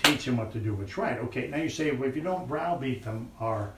[0.03, 1.17] teach them what to do what's right.
[1.19, 3.73] Okay, now you say, well, if you don't browbeat them or,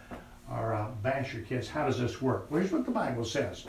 [0.51, 2.49] or uh, bash your kids, how does this work?
[2.49, 3.65] Well, here's what the Bible says.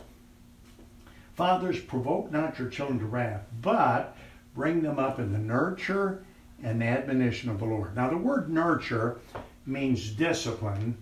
[1.34, 4.16] Fathers, provoke not your children to wrath, but
[4.54, 6.24] bring them up in the nurture
[6.62, 7.96] and the admonition of the Lord.
[7.96, 9.20] Now, the word nurture
[9.64, 10.96] means discipline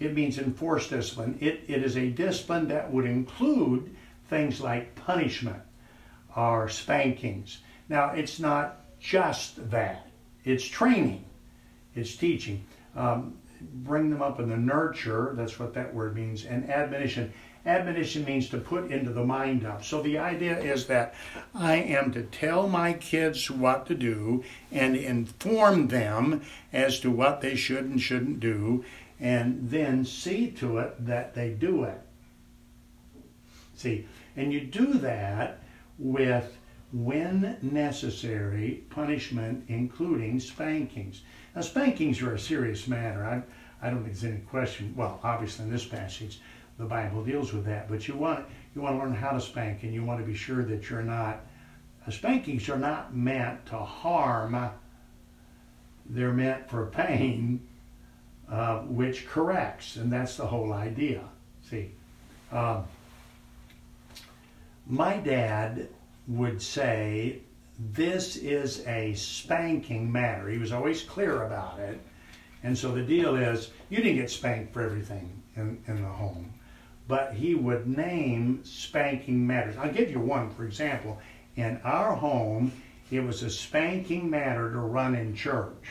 [0.00, 1.38] it means enforced discipline.
[1.40, 3.94] It, it is a discipline that would include
[4.28, 5.62] things like punishment
[6.36, 7.58] or spankings.
[7.88, 10.07] Now, it's not just that,
[10.48, 11.24] it's training,
[11.94, 12.64] it's teaching.
[12.96, 17.32] Um, bring them up in the nurture, that's what that word means, and admonition.
[17.66, 19.84] Admonition means to put into the mind of.
[19.84, 21.14] So the idea is that
[21.54, 27.40] I am to tell my kids what to do and inform them as to what
[27.40, 28.84] they should and shouldn't do
[29.20, 32.00] and then see to it that they do it.
[33.76, 34.06] See,
[34.36, 35.60] and you do that
[35.98, 36.57] with,
[36.92, 41.22] when necessary, punishment, including spankings.
[41.54, 43.24] Now, spankings are a serious matter.
[43.24, 44.94] I, I don't think there's any question.
[44.96, 46.40] Well, obviously, in this passage,
[46.78, 47.88] the Bible deals with that.
[47.88, 50.34] But you want you want to learn how to spank, and you want to be
[50.34, 51.40] sure that you're not.
[52.06, 54.70] Uh, spankings are not meant to harm.
[56.06, 57.60] They're meant for pain
[58.50, 61.22] uh, which corrects, and that's the whole idea.
[61.68, 61.90] See,
[62.50, 62.82] uh,
[64.86, 65.88] my dad
[66.28, 67.40] would say,
[67.78, 70.48] This is a spanking matter.
[70.48, 71.98] He was always clear about it.
[72.62, 76.52] And so the deal is, you didn't get spanked for everything in, in the home,
[77.06, 79.76] but he would name spanking matters.
[79.78, 81.18] I'll give you one, for example.
[81.56, 82.72] In our home,
[83.10, 85.84] it was a spanking matter to run in church.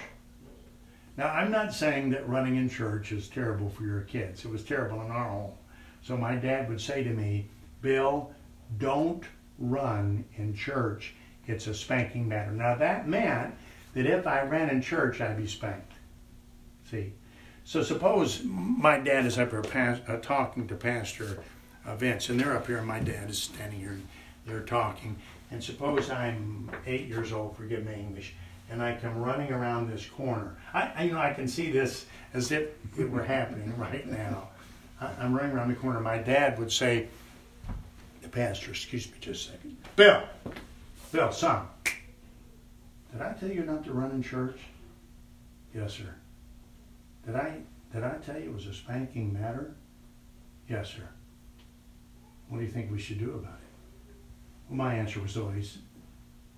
[1.17, 4.45] Now, I'm not saying that running in church is terrible for your kids.
[4.45, 5.53] It was terrible in our home.
[6.03, 7.49] So my dad would say to me,
[7.81, 8.31] Bill,
[8.77, 9.23] don't
[9.59, 11.13] run in church.
[11.45, 12.51] It's a spanking matter.
[12.51, 13.55] Now, that meant
[13.93, 15.93] that if I ran in church, I'd be spanked.
[16.89, 17.13] See?
[17.63, 21.43] So suppose my dad is up here uh, talking to Pastor
[21.85, 23.99] uh, Vince, and they're up here, and my dad is standing here,
[24.45, 25.17] they're talking.
[25.51, 28.35] And suppose I'm eight years old, forgive me English,
[28.69, 30.57] and I come running around this corner.
[30.73, 34.49] I, I, you know, I can see this as if it were happening right now.
[35.01, 35.99] I, I'm running around the corner.
[35.99, 37.07] My dad would say,
[38.37, 40.21] pastor, excuse me just a second, Bill,
[41.11, 41.65] Bill, son,
[43.11, 44.59] did I tell you not to run in church?
[45.73, 46.13] Yes, sir.
[47.25, 47.57] Did I,
[47.91, 49.73] did I tell you it was a spanking matter?
[50.69, 51.09] Yes, sir.
[52.49, 54.13] What do you think we should do about it?
[54.69, 55.79] Well, my answer was always,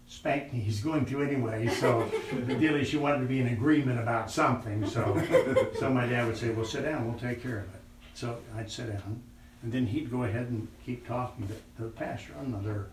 [0.06, 0.60] spank me.
[0.60, 1.68] He's going to anyway.
[1.68, 2.12] So
[2.50, 4.86] ideally, she wanted to be in agreement about something.
[4.86, 7.08] So, so my dad would say, well, sit down.
[7.08, 7.82] We'll take care of it.
[8.16, 9.24] So I'd sit down.
[9.62, 12.88] And then he'd go ahead and keep talking to the pastor another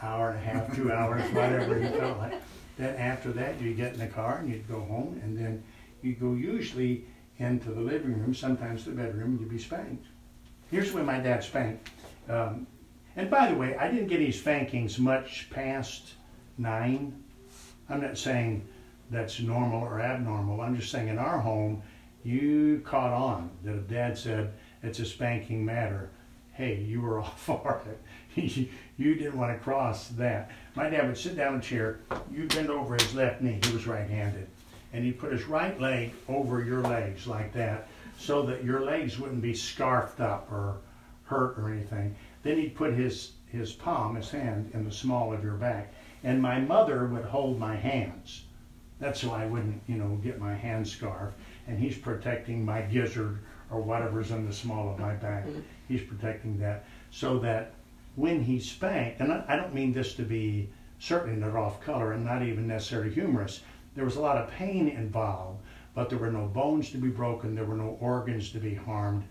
[0.00, 2.40] hour and a half, two hours, whatever he felt like.
[2.76, 5.20] Then after that, you'd get in the car and you'd go home.
[5.22, 5.62] And then
[6.02, 7.04] you'd go usually
[7.38, 10.06] into the living room, sometimes the bedroom, and you'd be spanked.
[10.70, 11.90] Here's way my dad spanked.
[12.28, 12.66] Um,
[13.16, 16.14] and by the way, I didn't get any spankings much past
[16.56, 17.22] nine.
[17.90, 18.66] I'm not saying
[19.10, 20.60] that's normal or abnormal.
[20.60, 21.82] I'm just saying in our home,
[22.24, 24.52] you caught on that if dad said
[24.82, 26.10] it's a spanking matter,
[26.52, 28.68] hey, you were off for it.
[28.96, 30.50] you didn't want to cross that.
[30.74, 32.00] My dad would sit down in a chair,
[32.32, 34.48] you bend over his left knee, he was right handed,
[34.92, 39.18] and he'd put his right leg over your legs like that so that your legs
[39.18, 40.78] wouldn't be scarfed up or
[41.24, 42.14] hurt or anything.
[42.42, 45.92] Then he'd put his, his palm, his hand, in the small of your back.
[46.24, 48.44] And my mother would hold my hands.
[49.00, 51.34] That's so I wouldn't, you know, get my hand scarf.
[51.66, 53.40] And he's protecting my gizzard
[53.72, 55.46] or whatever's in the small of my back.
[55.88, 57.74] He's protecting that so that
[58.16, 62.12] when he spanked, and I, I don't mean this to be certainly not off color
[62.12, 63.60] and not even necessarily humorous.
[63.94, 65.60] There was a lot of pain involved,
[65.94, 67.54] but there were no bones to be broken.
[67.54, 69.24] There were no organs to be harmed.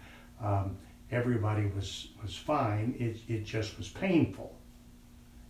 [0.43, 0.77] Um,
[1.11, 2.95] everybody was was fine.
[2.99, 4.55] It it just was painful.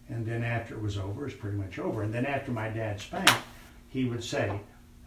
[0.10, 2.04] And then after it was over, it's pretty much over.
[2.04, 3.34] And then after my dad spanked,
[3.88, 4.60] he would say,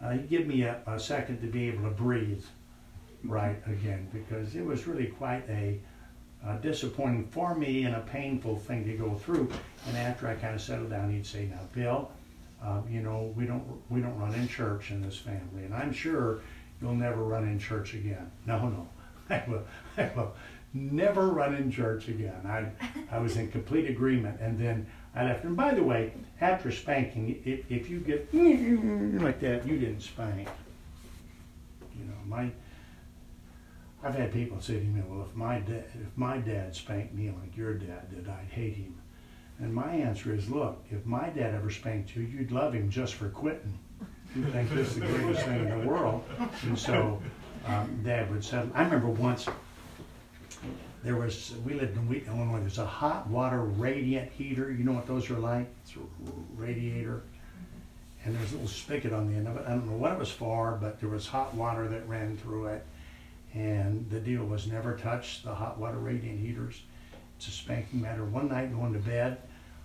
[0.03, 2.43] uh, give me a, a second to be able to breathe
[3.27, 5.79] right again because it was really quite a
[6.45, 9.49] uh, disappointing for me and a painful thing to go through.
[9.87, 12.11] And after I kind of settled down, he'd say, "Now, Bill,
[12.63, 15.91] uh, you know we don't we don't run in church in this family, and I'm
[15.91, 16.39] sure
[16.81, 18.87] you'll never run in church again." No, no,
[19.29, 19.63] I will,
[19.97, 20.33] I will
[20.73, 22.41] never run in church again.
[22.45, 22.67] I
[23.11, 24.85] I was in complete agreement, and then
[25.15, 25.45] I left.
[25.45, 28.31] And by the way, after spanking, if, if you get
[29.21, 30.47] like that, you didn't spank.
[31.97, 32.51] You know, my
[34.05, 37.31] I've had people say to me, "Well, if my dad, if my dad spanked me
[37.31, 38.95] like your dad did, I'd hate him."
[39.57, 43.15] And my answer is, "Look, if my dad ever spanked you, you'd love him just
[43.15, 43.79] for quitting.
[44.35, 46.23] You'd think this is the greatest thing in the world."
[46.61, 47.19] And so,
[47.65, 48.69] um, Dad would settle.
[48.75, 49.47] I remember once
[51.03, 52.59] there was we lived in Wheaton, Illinois.
[52.59, 54.71] There's a hot water radiant heater.
[54.71, 55.67] You know what those are like?
[55.83, 55.99] It's a
[56.55, 57.23] radiator.
[58.23, 59.63] And there's a little spigot on the end of it.
[59.65, 62.67] I don't know what it was for, but there was hot water that ran through
[62.67, 62.85] it
[63.55, 66.81] and the deal was never touch the hot water radiant heaters.
[67.37, 68.25] It's a spanking matter.
[68.25, 69.37] One night going to bed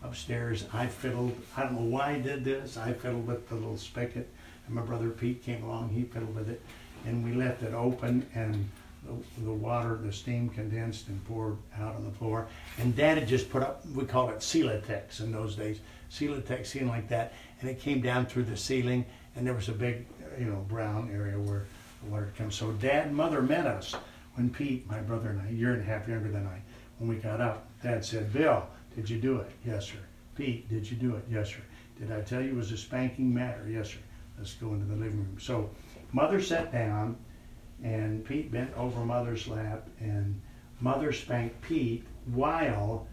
[0.02, 1.40] upstairs, I fiddled.
[1.56, 2.76] I don't know why I did this.
[2.76, 4.28] I fiddled with the little spigot,
[4.66, 5.90] and my brother Pete came along.
[5.90, 6.60] He fiddled with it,
[7.06, 8.68] and we left it open, and
[9.04, 12.48] the, the water, the steam condensed and poured out on the floor.
[12.78, 15.80] And Dad had just put up, we called it Celotex in those days,
[16.10, 19.04] Celotex ceiling like that, and it came down through the ceiling,
[19.36, 20.06] and there was a big,
[20.38, 21.66] you know, brown area where
[22.08, 22.54] water comes.
[22.54, 23.94] So dad and mother met us
[24.34, 26.60] when Pete, my brother and I, a year and a half younger than I,
[26.98, 29.50] when we got up, dad said, Bill, did you do it?
[29.64, 29.98] Yes, sir.
[30.34, 31.24] Pete, did you do it?
[31.30, 31.62] Yes, sir.
[31.98, 33.66] Did I tell you it was a spanking matter?
[33.68, 33.98] Yes, sir.
[34.38, 35.36] Let's go into the living room.
[35.38, 35.70] So
[36.12, 37.16] mother sat down
[37.82, 40.40] and Pete bent over mother's lap and
[40.80, 43.06] mother spanked Pete while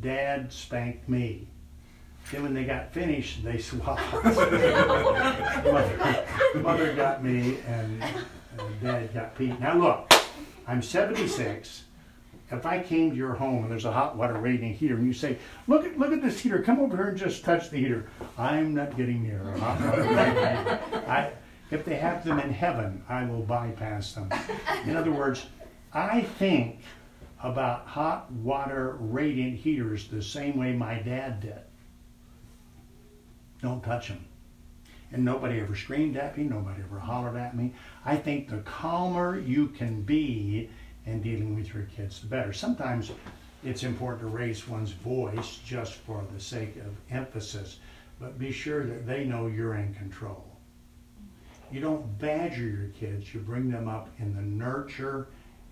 [0.00, 1.48] dad spanked me.
[2.30, 4.12] Then when they got finished, they swapped.
[5.64, 8.02] mother, mother got me and,
[8.58, 9.58] and dad got Pete.
[9.60, 10.12] Now look,
[10.66, 11.84] I'm 76.
[12.50, 15.12] If I came to your home and there's a hot water radiant heater and you
[15.12, 18.08] say, look at look at this heater, come over here and just touch the heater.
[18.38, 20.80] I'm not getting near a hot water.
[21.08, 21.32] I,
[21.70, 24.30] if they have them in heaven, I will bypass them.
[24.84, 25.46] In other words,
[25.92, 26.80] I think
[27.42, 31.65] about hot water radiant heaters the same way my dad did.
[33.66, 34.24] Don't touch them.
[35.10, 37.74] And nobody ever screamed at me, nobody ever hollered at me.
[38.04, 40.70] I think the calmer you can be
[41.04, 42.52] in dealing with your kids, the better.
[42.52, 43.10] Sometimes
[43.64, 47.80] it's important to raise one's voice just for the sake of emphasis,
[48.20, 50.46] but be sure that they know you're in control.
[51.72, 55.26] You don't badger your kids, you bring them up in the nurture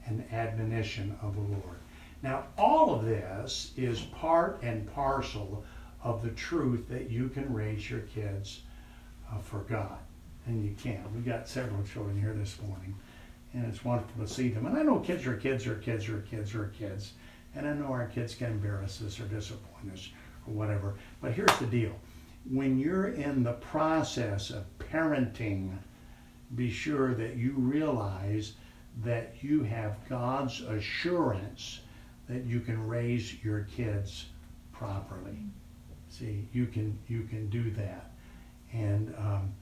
[0.06, 1.78] and admonition of the Lord.
[2.24, 5.64] Now, all of this is part and parcel
[6.04, 8.60] of the truth that you can raise your kids
[9.32, 9.98] uh, for God.
[10.46, 11.02] And you can.
[11.14, 12.94] We've got several children here this morning,
[13.54, 14.66] and it's wonderful to see them.
[14.66, 17.12] And I know kids are kids are kids are kids are kids.
[17.54, 20.10] And I know our kids can embarrass us or disappoint us
[20.46, 20.96] or whatever.
[21.22, 21.92] But here's the deal
[22.50, 25.78] when you're in the process of parenting,
[26.54, 28.52] be sure that you realize
[29.02, 31.80] that you have God's assurance
[32.28, 34.26] that you can raise your kids
[34.72, 35.38] properly.
[36.18, 38.12] See, you can you can do that,
[38.72, 39.52] and um,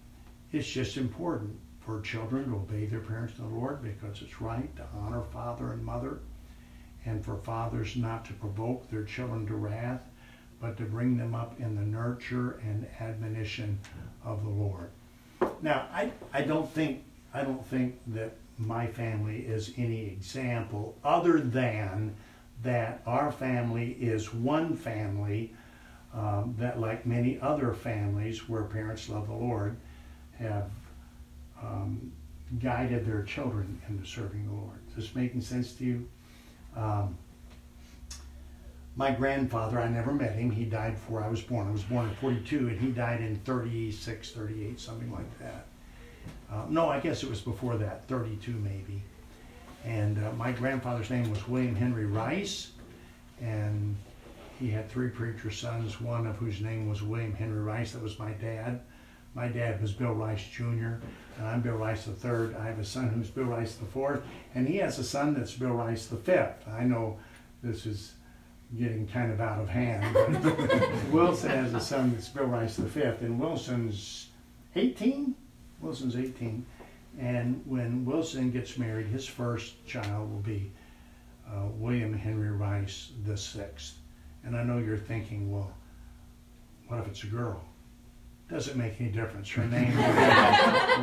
[0.52, 4.74] it's just important for children to obey their parents in the Lord because it's right
[4.76, 6.18] to honor father and mother,
[7.06, 10.02] and for fathers not to provoke their children to wrath,
[10.60, 13.78] but to bring them up in the nurture and admonition
[14.22, 14.90] of the Lord.
[15.62, 21.40] Now, I I don't think I don't think that my family is any example other
[21.40, 22.14] than
[22.62, 25.55] that our family is one family
[26.14, 29.76] um, that, like many other families where parents love the Lord,
[30.38, 30.70] have
[31.62, 32.12] um,
[32.60, 34.78] guided their children into serving the Lord.
[34.90, 36.08] Is this making sense to you?
[36.76, 37.16] Um,
[38.94, 40.50] my grandfather, I never met him.
[40.50, 41.66] He died before I was born.
[41.66, 45.66] I was born in 42, and he died in 36, 38, something like that.
[46.50, 49.02] Uh, no, I guess it was before that, 32 maybe.
[49.84, 52.72] And uh, my grandfather's name was William Henry Rice,
[53.40, 53.96] and
[54.62, 58.20] he had three preacher sons, one of whose name was William Henry Rice, that was
[58.20, 58.80] my dad.
[59.34, 60.62] My dad was Bill Rice Jr.,
[61.36, 62.54] and I'm Bill Rice III.
[62.54, 64.22] I have a son who's Bill Rice IV,
[64.54, 66.32] and he has a son that's Bill Rice V.
[66.70, 67.18] I know
[67.60, 68.12] this is
[68.78, 70.14] getting kind of out of hand.
[71.12, 74.28] Wilson has a son that's Bill Rice V, and Wilson's
[74.76, 75.34] 18.
[75.80, 76.64] Wilson's 18,
[77.18, 80.70] and when Wilson gets married, his first child will be
[81.48, 83.96] uh, William Henry Rice sixth.
[84.45, 85.72] And I know you're thinking, well,
[86.88, 87.62] what if it's a girl?
[88.51, 89.49] Doesn't make any difference.
[89.51, 89.97] Her name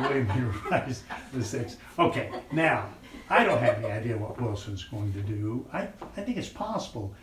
[0.02, 1.78] William Rice the sixth.
[1.98, 2.88] Okay, now
[3.28, 5.66] I don't have any idea what Wilson's going to do.
[5.72, 7.14] I, I think it's possible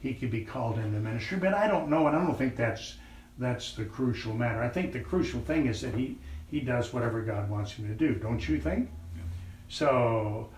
[0.00, 2.96] he could be called into ministry, but I don't know, and I don't think that's
[3.38, 4.62] that's the crucial matter.
[4.62, 6.18] I think the crucial thing is that he
[6.50, 8.14] he does whatever God wants him to do.
[8.14, 8.90] Don't you think?
[9.16, 9.22] Yeah.
[9.68, 10.50] So,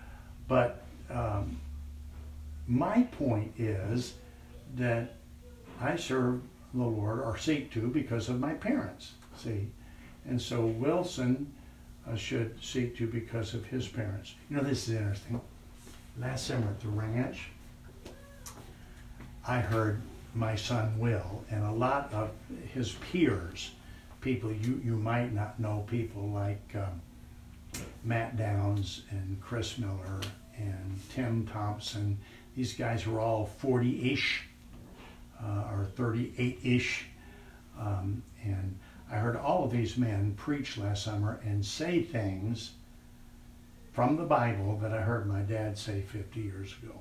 [0.49, 1.61] but um,
[2.67, 4.15] my point is
[4.77, 5.17] that
[5.81, 6.43] I serve
[6.75, 9.13] the Lord or seek to because of my parents.
[9.37, 9.69] See,
[10.27, 11.53] and so Wilson
[12.09, 14.35] uh, should seek to because of his parents.
[14.49, 15.41] You know, this is interesting.
[16.19, 17.51] Last summer at the ranch,
[19.47, 20.01] I heard
[20.35, 22.31] my son Will and a lot of
[22.73, 23.73] his peers,
[24.21, 27.01] people you, you might not know, people like um,
[28.05, 30.21] Matt Downs and Chris Miller
[30.57, 32.19] and Tim Thompson.
[32.55, 34.45] These guys were all 40 ish
[35.45, 37.07] or 38 ish.
[37.79, 38.79] Um, and
[39.11, 42.73] I heard all of these men preach last summer and say things
[43.93, 46.95] from the Bible that I heard my dad say 50 years ago.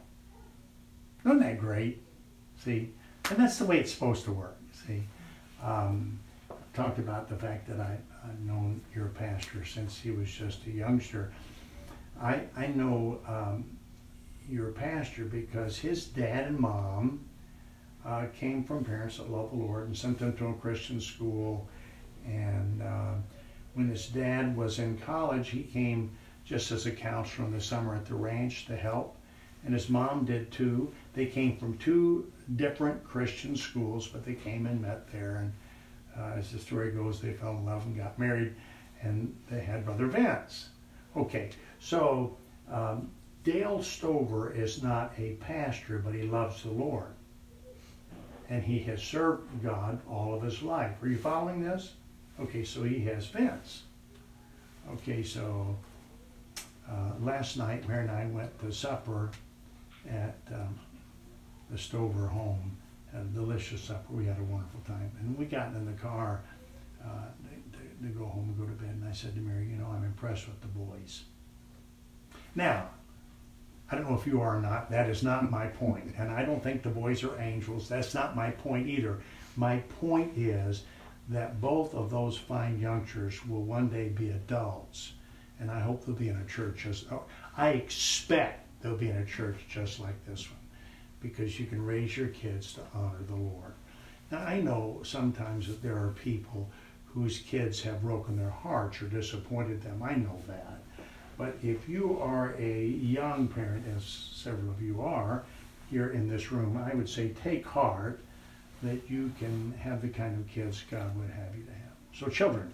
[1.26, 2.02] Isn't that great?
[2.64, 2.92] See,
[3.30, 4.58] and that's the way it's supposed to work.
[4.86, 5.04] See,
[5.64, 6.20] um,
[6.74, 10.72] talked about the fact that I, I've known your pastor since he was just a
[10.72, 11.32] youngster.
[12.22, 13.66] I I know um,
[14.50, 17.26] your pastor because his dad and mom
[18.06, 21.68] uh, came from parents that love the Lord and sent them to a Christian school.
[22.26, 23.14] And uh,
[23.74, 26.12] when his dad was in college, he came
[26.44, 29.18] just as a counselor in the summer at the ranch to help.
[29.64, 30.92] And his mom did too.
[31.14, 35.38] They came from two different Christian schools, but they came and met there.
[35.38, 35.54] And
[36.18, 38.56] uh, as the story goes, they fell in love and got married,
[39.02, 40.70] and they had Brother Vance.
[41.16, 42.36] Okay, so
[42.72, 43.12] um,
[43.44, 47.14] Dale Stover is not a pastor, but he loves the Lord
[48.52, 51.02] and he has served God all of his life.
[51.02, 51.94] Are you following this?
[52.38, 53.84] Okay, so he has Vince.
[54.92, 55.78] Okay, so
[56.90, 59.32] uh, last night, Mary and I went to supper
[60.10, 60.78] at um,
[61.70, 62.76] the Stover home.
[63.14, 64.14] Had a delicious supper.
[64.14, 65.12] We had a wonderful time.
[65.22, 66.42] And we got in the car
[67.02, 67.08] uh,
[67.72, 68.96] to, to, go home and go to bed.
[69.02, 71.24] And I said to Mary, you know, I'm impressed with the boys.
[72.56, 72.90] Now,
[73.92, 74.90] I don't know if you are or not.
[74.90, 76.16] That is not my point.
[76.18, 77.90] And I don't think the boys are angels.
[77.90, 79.20] That's not my point either.
[79.58, 80.84] My point is
[81.28, 85.14] that both of those fine youngsters will one day be adults.
[85.60, 87.24] And I hope they'll be in a church Just, oh,
[87.58, 90.60] I expect they'll be in a church just like this one.
[91.20, 93.74] Because you can raise your kids to honor the Lord.
[94.32, 96.72] Now I know sometimes that there are people
[97.06, 100.02] whose kids have broken their hearts or disappointed them.
[100.02, 100.80] I know that.
[101.38, 105.44] But if you are a young parent, as several of you are
[105.90, 108.20] here in this room, I would say take heart
[108.84, 111.92] that you can have the kind of kids God would have you to have.
[112.14, 112.72] So, children,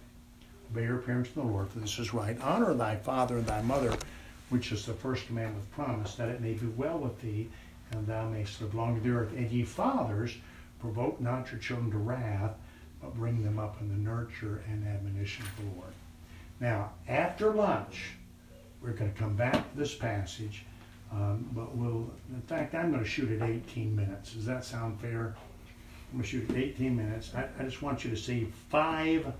[0.71, 2.39] obey your parents in the Lord, for this is right.
[2.41, 3.93] Honor thy father and thy mother,
[4.49, 7.49] which is the first commandment with promise, that it may be well with thee,
[7.91, 9.31] and thou mayst live long on the earth.
[9.35, 10.35] And ye fathers,
[10.79, 12.53] provoke not your children to wrath,
[13.01, 15.93] but bring them up in the nurture and admonition of the Lord.
[16.59, 18.13] Now, after lunch,
[18.87, 20.63] we're going to come back to this passage,
[21.11, 24.31] um, but we'll, in fact, I'm going to shoot at 18 minutes.
[24.31, 25.35] Does that sound fair?
[26.11, 27.31] I'm going to shoot at 18 minutes.
[27.35, 29.33] I, I just want you to see five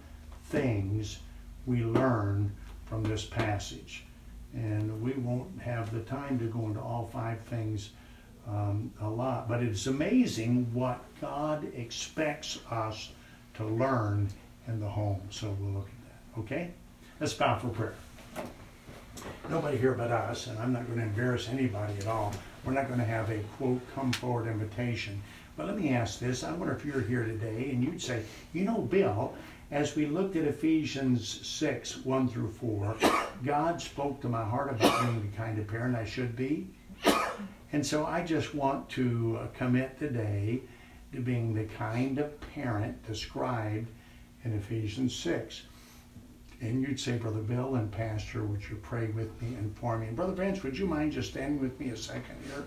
[0.46, 1.20] things
[1.66, 2.54] we learn
[2.86, 4.04] from this passage.
[4.54, 7.92] And we won't have the time to go into all five things
[8.50, 13.12] um, a lot, but it's amazing what God expects us
[13.56, 14.30] to learn
[14.68, 15.22] in the home.
[15.30, 16.42] So we'll look at that.
[16.42, 16.72] Okay?
[17.20, 17.96] Let's bow for prayer
[19.50, 22.34] nobody here but us, and I'm not going to embarrass anybody at all.
[22.66, 25.22] We're not going to have a quote come forward invitation.
[25.56, 26.44] But let me ask this.
[26.44, 29.34] I wonder if you're here today and you'd say, you know, Bill,
[29.72, 32.96] as we looked at Ephesians 6, 1 through 4,
[33.44, 36.68] God spoke to my heart about being the kind of parent I should be.
[37.74, 40.62] And so I just want to uh, commit today
[41.12, 43.90] to being the kind of parent described
[44.44, 45.64] in Ephesians 6
[46.62, 50.08] and you'd say, Brother Bill and Pastor, would you pray with me and for me?
[50.08, 52.66] And Brother Vince, would you mind just standing with me a second here?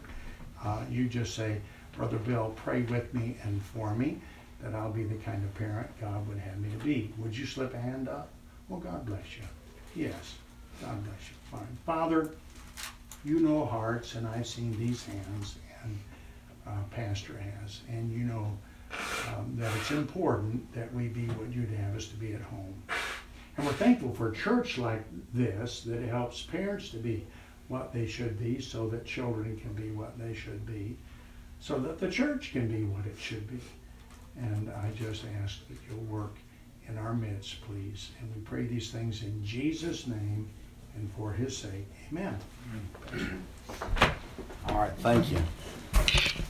[0.65, 1.61] Uh, you just say,
[1.97, 4.19] Brother Bill, pray with me and for me.
[4.63, 7.13] that I'll be the kind of parent God would have me to be.
[7.19, 8.29] Would you slip a hand up?
[8.69, 9.43] Well, God bless you.
[9.97, 10.35] Yes,
[10.81, 11.37] God bless you.
[11.51, 11.79] Fine.
[11.85, 12.35] Father,
[13.25, 15.99] you know hearts, and I've seen these hands, and
[16.67, 18.57] uh, Pastor has, and you know
[19.29, 22.83] um, that it's important that we be what you'd have us to be at home.
[23.61, 25.05] And we're thankful for a church like
[25.35, 27.27] this that helps parents to be
[27.69, 30.97] what they should be so that children can be what they should be,
[31.59, 33.61] so that the church can be what it should be.
[34.39, 36.37] And I just ask that you'll work
[36.89, 38.13] in our midst, please.
[38.19, 40.49] And we pray these things in Jesus' name
[40.97, 41.87] and for his sake.
[42.11, 42.39] Amen.
[44.71, 46.47] All right, thank you.